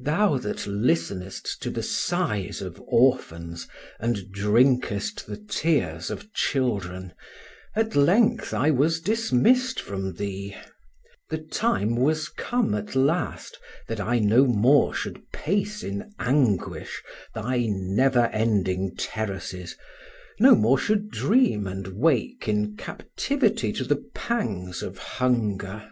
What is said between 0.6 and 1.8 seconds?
listenest to